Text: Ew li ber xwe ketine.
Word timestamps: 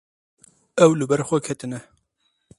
Ew 0.83 0.91
li 0.95 1.05
ber 1.09 1.21
xwe 1.27 1.39
ketine. 1.47 1.79